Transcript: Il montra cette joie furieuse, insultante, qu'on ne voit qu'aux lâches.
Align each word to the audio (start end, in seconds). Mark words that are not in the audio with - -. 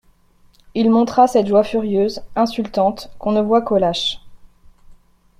Il 0.73 0.89
montra 0.89 1.27
cette 1.27 1.45
joie 1.45 1.63
furieuse, 1.63 2.23
insultante, 2.35 3.11
qu'on 3.19 3.33
ne 3.33 3.41
voit 3.41 3.61
qu'aux 3.61 3.77
lâches. 3.77 4.17